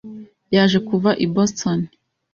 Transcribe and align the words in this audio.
yaje 0.55 0.79
kuva 0.87 1.09
i 1.25 1.27
Boston. 1.33 1.79